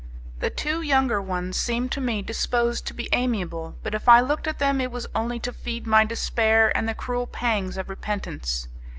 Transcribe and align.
The 0.39 0.49
two 0.49 0.81
younger 0.81 1.21
ones 1.21 1.57
seemed 1.57 1.91
to 1.91 2.01
me 2.01 2.23
disposed 2.23 2.87
to 2.87 2.93
be 2.95 3.07
amiable, 3.13 3.75
but 3.83 3.93
if 3.93 4.09
I 4.09 4.19
looked 4.19 4.47
at 4.47 4.57
them 4.57 4.81
it 4.81 4.89
was 4.89 5.05
only 5.13 5.39
to 5.41 5.53
feed 5.53 5.85
my 5.85 6.05
despair 6.05 6.75
and 6.75 6.89
the 6.89 6.95
cruel 6.95 7.27
pangs 7.27 7.77
of 7.77 7.87
repentance. 7.87 8.67